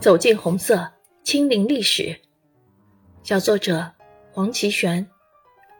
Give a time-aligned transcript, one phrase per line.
[0.00, 0.88] 走进红色，
[1.24, 2.16] 亲临历史。
[3.22, 3.90] 小作者
[4.30, 5.06] 黄奇玄，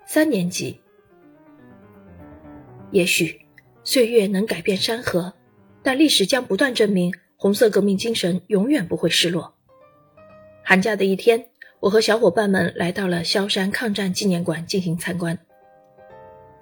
[0.06, 0.80] 三年级。
[2.90, 3.40] 也许
[3.84, 5.32] 岁月能改变山河，
[5.82, 9.54] 但历史将不断证明，红色革命精神永远不会失落。
[10.64, 11.48] 寒假的一天，
[11.78, 15.38] 我和小伙伴们来到了萧山抗战纪念馆进行参观。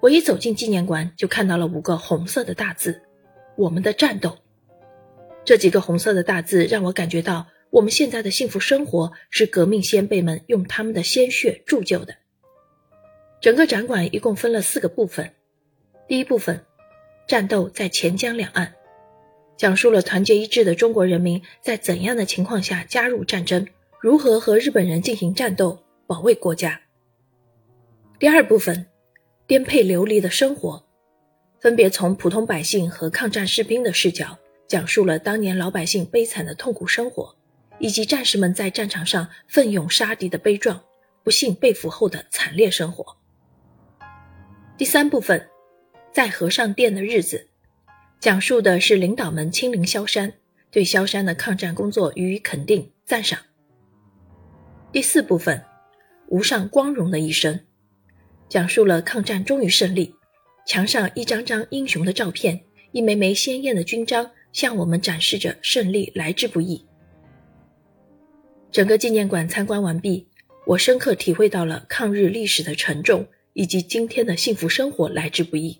[0.01, 3.01] 我一走进纪念馆，就看到了五个红色的大字
[3.57, 4.37] ：“我们的战斗。”
[5.45, 12.15] 这几个红色的大字让我感觉到，我们现在的幸福生活是革命先辈们用他们的鲜血铸就的。
[13.39, 15.31] 整个展馆一共分了四个部分，
[16.07, 16.65] 第一部分，
[17.27, 18.73] 战斗在钱江两岸，
[19.55, 23.67] 讲述了团结一致的中国人民在怎样的情况下加入战争，
[24.01, 26.81] 如何和日本人进行战斗，保卫国家。
[28.17, 28.87] 第二部分，
[29.45, 30.83] 颠沛流离的生活，
[31.59, 34.39] 分别从普通百姓和抗战士兵的视角。
[34.67, 37.35] 讲述了当年老百姓悲惨的痛苦生活，
[37.79, 40.81] 以及战士们在战场上奋勇杀敌的悲壮、
[41.23, 43.17] 不幸被俘后的惨烈生活。
[44.77, 45.47] 第三部分，
[46.11, 47.47] 在和尚殿的日子，
[48.19, 50.33] 讲述的是领导们亲临萧山，
[50.71, 53.39] 对萧山的抗战工作予以肯定赞赏。
[54.91, 55.63] 第四部分，
[56.27, 57.59] 无上光荣的一生，
[58.49, 60.15] 讲述了抗战终于胜利，
[60.65, 64.31] 墙上一张张英雄的照片，一枚枚鲜艳的勋章。
[64.55, 66.81] 向我们展示着胜利来之不易。
[68.71, 70.25] 整个纪念馆参观完毕，
[70.65, 75.77] 我深刻体会到了抗日历史的沉重，以及今天的幸福生活来之不易。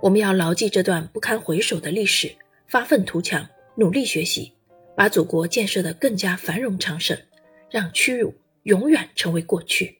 [0.00, 2.30] 我们要牢记这段不堪回首的历史，
[2.68, 4.52] 发愤图强，努力学习，
[4.96, 7.18] 把祖国建设得更加繁荣昌盛，
[7.68, 9.98] 让屈辱永远成为过去。